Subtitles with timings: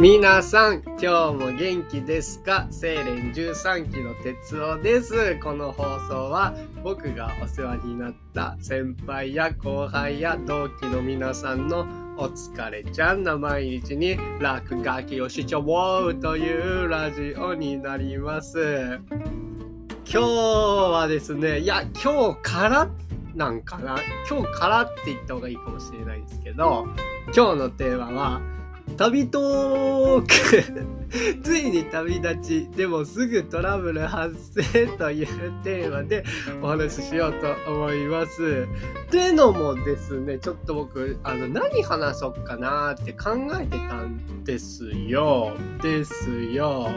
[0.00, 2.66] 皆さん、今日も元気ですか？
[2.70, 5.38] 精錬13期の哲夫です。
[5.40, 11.80] この放送は僕がお世話になった先輩や後輩や同期の皆さんの
[12.16, 19.00] お疲れちゃんな毎日に落書きをしちゃおうというラジオになります。
[20.10, 22.88] 今日はですね、いや、今日から
[23.34, 23.98] なんかな？
[24.26, 26.86] 今日からって言った方がいいかもしれないですけど、
[27.36, 28.40] 今日のテーマは、
[28.96, 30.90] 旅トーク
[31.42, 35.26] ついに旅立ちでもすぐトラブル発生という
[35.64, 36.24] テーマで
[36.62, 38.66] お話ししようと思います。
[39.06, 45.56] ってのもですねちょっと僕あの何話そっかなーって考えてたんですよ。
[45.82, 46.88] ですよ。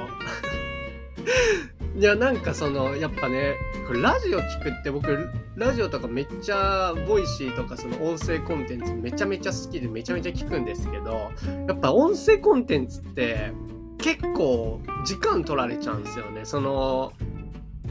[1.96, 11.32] いやなんかそのやっぱねこれラジオ聞くって僕ラジオとかめっちゃ Voicy とかその音声コンテンツめちゃめちゃ好きでめちゃめちゃ聞くんですけど
[11.68, 13.52] やっぱ音声コンテンツって
[14.00, 16.44] 結構時間取られちゃうんですよね。
[16.44, 17.14] その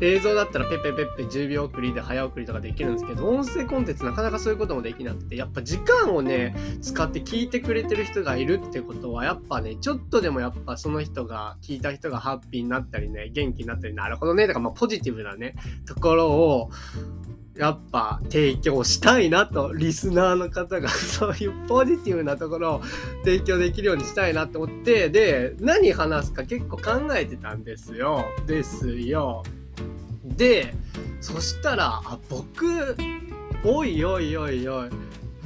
[0.03, 15.55] 映像だったらペッペペッペ10秒送りで早送りとかできるんですけど音声コンテンツなかなかそういうこともできなくてやっぱ時間をね使って聞いてくれてる人がいるってことはやっぱねちょっとでもやっぱその人が聞いた人がハッピーになったりね元気になったりなるほどねとかまあポジティブなね
[15.86, 16.70] ところを
[17.56, 22.83] やっぱ提供したいなとリスナーの方が そういうポジティブなところを
[23.25, 28.25] 提供できるようにしたいなと思ってで何話すか結構考えてたんですよ。
[28.47, 29.44] ですよ。
[30.25, 30.75] で
[31.20, 32.97] そしたらあ僕
[33.65, 34.91] おいおいおいおい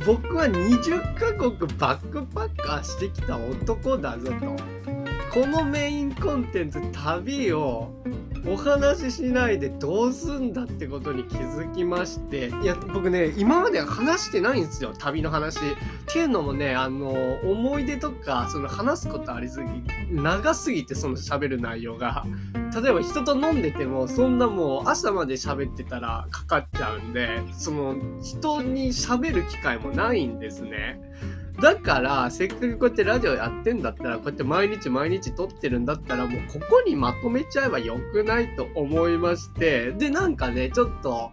[0.05, 4.57] 僕は20カ国バックパッカーしてきた男だぞと。
[5.33, 7.93] このメインコンテンツ旅を
[8.47, 12.49] お話ししないでどうすんだってことに気づきまして。
[12.63, 15.59] いや僕ね今までは話してないんですよ旅の話。
[15.59, 15.63] っ
[16.07, 17.11] ていうのもねあの
[17.43, 19.69] 思い出とかその話すことありすぎ
[20.11, 22.25] 長すぎてその喋る内容が。
[22.81, 31.01] 例えば人と飲んでてもそんなもう朝まで喋ってたらかかっちゃうんでその人に喋る機会もないんですね。
[31.61, 41.31] だから、せっかくこうやってラジオやってんだったら、こうやって毎日毎日撮ってるんだったら、もうここにまとめちゃえばよくないと思いまして、で、なんかね、ちょっと、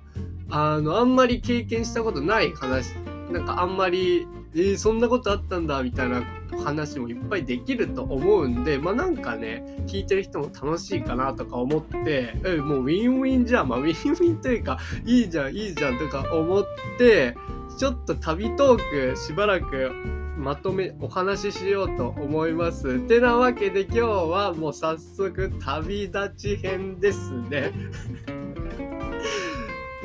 [0.50, 2.94] あの、あんまり経験したことない話、
[3.32, 4.26] なんかあんまり、
[4.56, 16.66] えー、そんなことあったんだ、みたいな話もいっぱいできると思うんで、まあなんかね、聞いてる人も楽しいかなとか思って、えもうウィンウィンじゃん、まあウィンウィンというか、いいじゃん、いいじゃんとか思っ
[16.98, 17.36] て、
[17.78, 19.92] ちょっと旅トークしばらく
[20.38, 23.00] まとめお話ししようと思います。
[23.08, 27.72] てなわけで今日はもう早速旅立ち編ですね。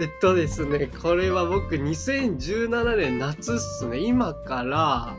[0.01, 3.99] えっとですね、これは僕2017年夏っすね。
[3.99, 5.17] 今から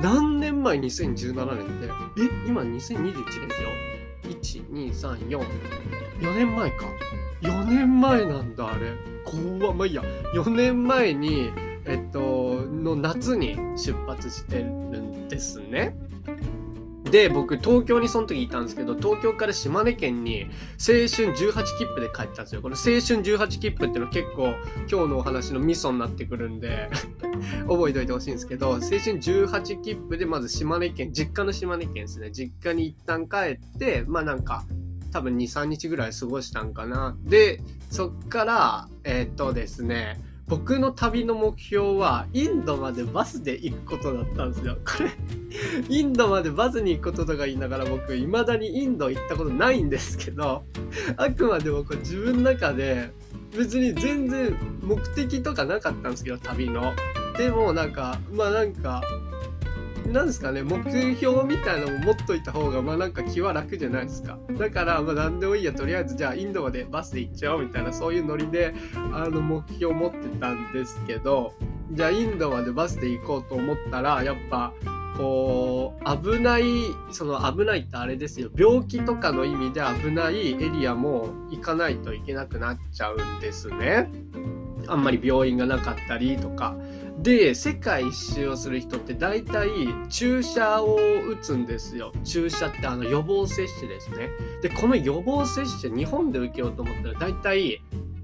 [0.00, 3.68] 何年前？2017年ってえ今2021年ですよ。
[4.24, 5.40] 1、2、3、4。
[6.20, 6.86] 4年前か。
[7.42, 8.92] 4年前なんだ、あれ。
[9.24, 10.02] 怖まあいいや。
[10.34, 11.50] 4年前に
[11.84, 15.96] えっと、の夏に出発してるんですね。
[17.12, 20.46] で、僕、東京にその時いたんですけど、東京から島根県に
[20.80, 22.62] 青春18切符で帰ったんですよ。
[22.62, 24.54] この青春18切符っていうの結構
[24.90, 26.88] 今日のお話のミソになってくるんで
[27.68, 32.30] 覚えておいてほしいんですけど、青春18切符でまず島根県、実家の島根県ですね。
[32.30, 34.64] 実家に一旦帰って、まあなんか、
[35.12, 37.14] 多分2、3日ぐらい過ごしたんかな。
[37.24, 40.18] で、そっから、えー、っとですね、
[40.52, 44.76] 僕の旅の目標はインドまでバスで行くことだったんですよ。
[44.84, 45.10] これ
[45.88, 50.62] インドまでバスに行くこととか言いながら僕未だにインド行ったことないんですけど
[51.16, 53.12] あくまでもこ自分の中で
[53.56, 56.92] 別に全然目的とかなかったんですけど旅の。
[57.38, 59.00] でもなんかまあなんか
[60.10, 60.78] なんですかね、目
[61.16, 64.38] 標みたいなのも持っといた方が、まあなんか気は楽じゃないですか。
[64.58, 68.74] だから、まあ何でもいいや、とりあえずじゃあインドまでバスで行っちゃおうみたいな、そういうノリで、
[69.12, 71.54] あの、目標を持ってたんですけど、
[71.92, 74.72] じゃあインドまでバスで行こうと思ったら、やっぱ、
[75.16, 76.64] こう、危ない、
[77.10, 78.50] その危ないってあれですよ。
[78.54, 84.10] 病気とかの意味で危ないエリアも行かないといけなくなっちゃうんですね。
[84.88, 86.76] あんまり病院がなかったりとか。
[87.22, 89.68] で、世界一周をする人って大体
[90.10, 92.12] 注射を打つんですよ。
[92.24, 94.28] 注射ってあの予防接種ですね。
[94.60, 97.80] で、この予防接種日本で受けようと思ったら大体、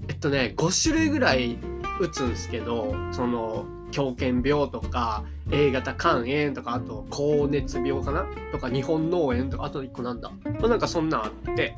[0.09, 1.57] えっとね、5種類ぐらい
[2.01, 8.27] 打つんですけど、その、狂犬病とか、A 型肝炎とか、あと高熱病かな？
[8.51, 10.31] とか、日本脳炎とか、あと1個なんだ。
[10.61, 11.75] なんかそんなんあって、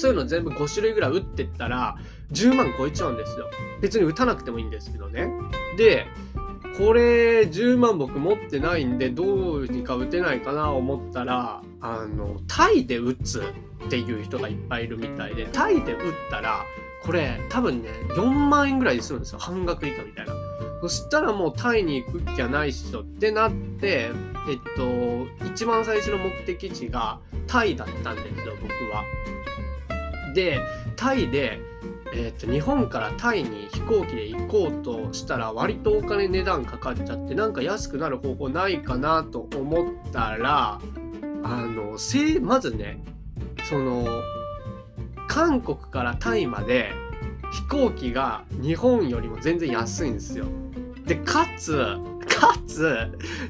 [0.00, 1.96] そういうの全部5種類ぐらい打ってったら、
[2.32, 3.50] 10万超えちゃうんですよ。
[3.80, 5.30] 別に打たなくてもいいんですけどね。
[5.76, 6.06] で、
[6.78, 13.42] これ10万僕持ってないんでどうにか打てないかな思ったらあのタイで打つ
[13.86, 16.64] っていう人がいっぱいいるみたいでタイで打ったら
[17.02, 20.32] これ多分ね4万円ぐらいするんですよ半額以下みたいな
[20.80, 24.10] そしたらもうタイに行くっきゃないっしょってなって
[24.48, 29.04] えっと一番最初の目的地がタイだったんですよ僕は
[30.32, 30.60] で
[30.96, 31.60] タイで
[32.12, 40.80] えーと、日本からタイに飛行機で行こうとしたら割とお金値段かかっちゃってなんか安くなる方法ないかなと思ったら
[41.44, 43.02] あのせまずね
[43.64, 44.06] その
[45.28, 46.90] 韓国からタイまで
[47.52, 50.46] 飛行機が日本よりも全然安いんですよ。
[51.06, 51.96] でかつ
[52.28, 53.08] かつ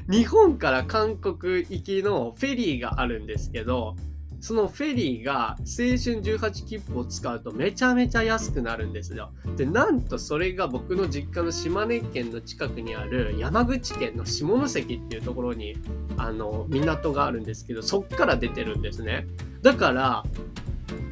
[0.09, 3.95] 日本から韓国行きのフェリーがあるんですけど
[4.41, 9.31] そのフェリーが青春18切符を使うとめちゃめちゃ安くなるんですよ。
[9.55, 15.77] で、なんとそれが僕の実家の島根県の近くにある山口県の下関っていうところに
[16.17, 19.27] あの港があるんですけど、そっから出てるんですね。
[19.61, 20.23] だから、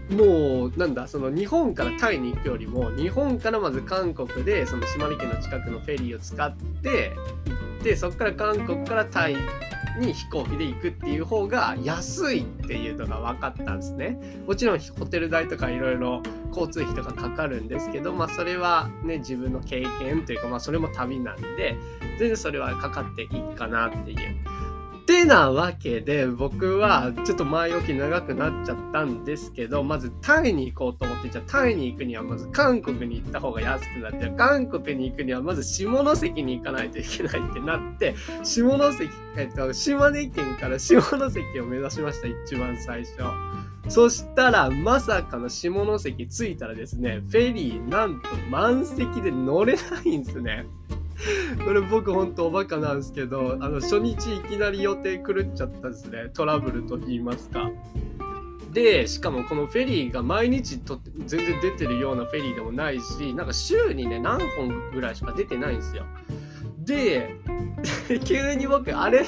[0.10, 6.52] もうなんだその日本からタイに行くよりも日本からまず韓国でその島根県の近くのフェリーを使っ
[6.82, 7.12] て
[7.46, 9.36] 行ってそこから韓国からタイ
[10.00, 14.20] に飛行機で行くっていう方が安いっていうのが分かったんですね。
[14.48, 21.78] もちろんホテル代とかいろいろ交通費とかかかるんですけど、まあそれはね、自分の経験というか、まあそれも旅なんで、
[22.18, 24.18] 全然それはかかっていいかなっていう。
[25.10, 38.14] てなわけで僕はちょっと前置き長くなっちゃったんですけどまずタイに行こうと思ってじゃあタイに行くにはまず韓国に行った方が安くなって韓国に行くにはまず下関に行かないといけないってなって
[38.44, 43.16] 下関、えっと、島根県から下関を目指しました一番最初。
[43.88, 50.68] そしたらまさかの下関着いたらですねフェリーなんと満席で乗れないんですね。
[51.66, 56.30] これ僕ほんとおバカなんですけど、あの初日いきなり予定狂っちゃったんですね。
[56.34, 57.72] トラブルと言いますか。
[58.72, 66.04] で、しかもこのフェリーが毎日と全然出てるようなフェリーでもないし、なんか週にね、何本ぐらいしか出てないんですよ。
[66.80, 67.36] で、
[68.26, 69.26] 急に僕、あれ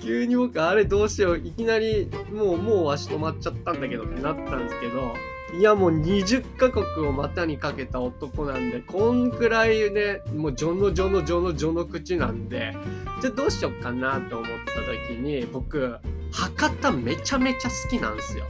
[0.00, 1.38] 急に僕、あれどうしよう。
[1.38, 5.14] いきなり、もう、もう足止まっちゃったんだけどってなったんですけど、
[5.56, 12.76] いやもう20カ国を股にかけた男なんで、こんくらいね、もうジョのジョのジョのジョの口なんで、
[13.20, 14.80] じゃあどうしよっかなと思った
[15.12, 15.96] 時に、僕、
[16.32, 18.44] 博多めちゃめちゃ好きなんですよ。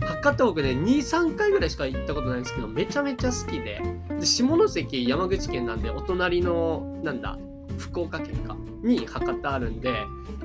[0.00, 3.80] 博多僕ね、2、3回ぐらいしか行ったことないんですけど、めちゃめちゃ好きで、
[4.20, 7.38] で下関山口県なんで、お隣の、なんだ、
[7.78, 10.02] 福岡県か、に博多あるんで、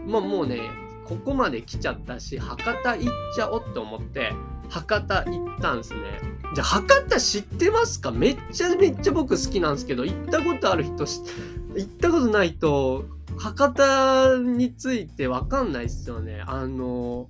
[0.07, 0.61] まあもうね、
[1.05, 4.31] ここまで来ちゃったし、博多行っちゃおうと思って、
[4.73, 5.99] 博多行ったんですね。
[6.55, 8.11] じゃあ博多知ってますか？
[8.11, 11.05] めっちゃめっちゃ僕好きなんですけど、行ったことある人、
[11.75, 13.05] 行ったことないと、
[13.37, 16.43] 博多についてわかんないっすよね。
[16.47, 17.29] あの、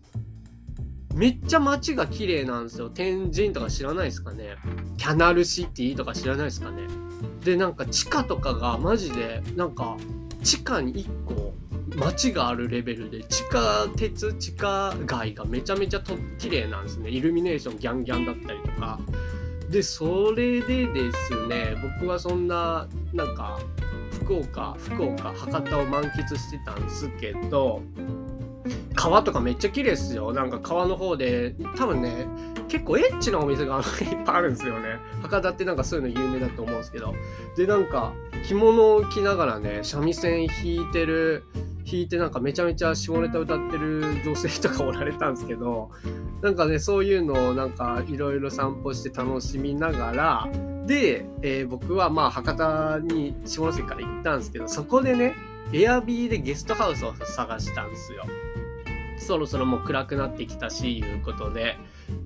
[1.13, 2.89] めっちゃ街が綺麗なんですよ。
[2.89, 4.55] 天神とか知らないですかね？
[4.97, 6.87] キャナルシティとか知らないですかね？
[7.43, 9.97] で、なんか地下とかがマジで、なんか
[10.43, 11.53] 地下に1個
[11.95, 17.09] 街があるレベルで地下鉄地下街がめちゃめちゃと綺麗なんですね。
[17.09, 18.99] イルミネーションギャンギャンだったりとか。
[19.69, 23.59] でそれでですね僕はそんななんか
[24.11, 27.81] 福岡福岡博多を満喫してたんですけど
[28.93, 30.31] 川とかめっちゃ綺麗ですよ。
[30.31, 32.27] なんか川の方で多分ね
[32.69, 33.83] 結構エッチなお店がいっ
[34.23, 34.97] ぱいあるんですよね。
[35.21, 37.13] 博多ってなんかそういうの有名だと思うんですけど。
[37.57, 38.13] でなんか
[38.47, 41.43] 着物を着ながらね三味線弾いてる
[41.85, 45.91] 弾いてなんかめちゃめちゃ下ネタ歌ってる女性とかおられたんですけど
[46.41, 50.47] なんかねそういうのをなんかいろいろ散歩して楽しみながら
[50.85, 55.35] で、えー、僕はまあ博多に下関から行ったんですけどそこでね
[55.73, 58.25] エアビーでゲストハウスを探したんですよ。
[59.17, 61.77] そろそろもう暗くなってきたしいうことで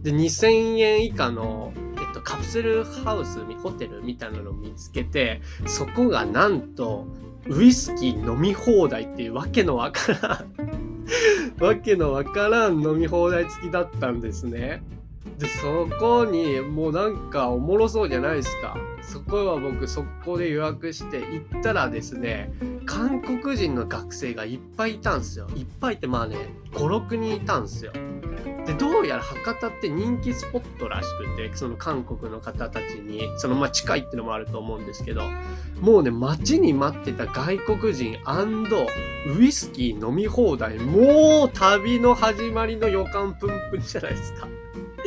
[0.03, 7.07] で2000円以下の、えっと、カプセルハウスホテルみたいなのを見つけてそこがなんと
[7.47, 10.67] ウイスキー飲み放題っていうわけのわからん
[11.63, 14.83] わけのわからん飲み放題付きだったんですね。
[15.37, 18.75] で、そこにもうなんかおもろそうじゃないですか。
[19.01, 22.51] そこは僕速攻で予約して行ったらですね、
[22.85, 25.47] 韓国人の学生がいっぱいいたんすよ。
[25.55, 26.37] いっぱいってまあね、
[26.73, 27.91] 5、6人いたんですよ。
[28.67, 35.23] でどうやら博多って人気スポットらしくてその韓国の方たちにそのまあ近いってのもあると思うんですけど
[35.79, 38.17] もうね待ちに待ってた外国人
[39.37, 44.49] ウイスキー飲み放題もう旅の始まりの予感プンプンじゃないですか。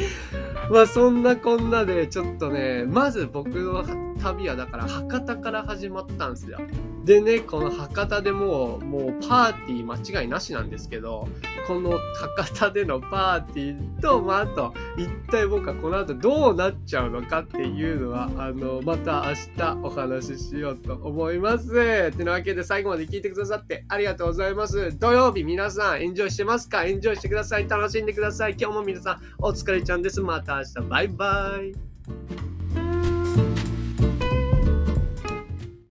[0.71, 6.59] まあそんなこんなでちょっとねまず僕の旅はだから博多から始まったんですよ。
[7.05, 11.27] でね、この博多でもう、もうパーティー間違いなしなんですけど、
[11.67, 21.71] この博多でのパーティーと、まあ、あと、一体僕はこの後どうなっちゃうのかっていうのは、あの、また明日お話ししようと思います。
[21.71, 24.97] ってなわけで最後まで聞いてくださってありがとうございます。
[24.99, 26.85] 土曜日皆さんエンジョイしてますか？
[26.85, 27.67] エンジョイしてください。
[27.69, 28.57] 楽しんでください。
[28.59, 30.21] 今日も皆さんお疲れちゃんです。
[30.21, 30.89] また明日。
[30.89, 32.60] バイバイ。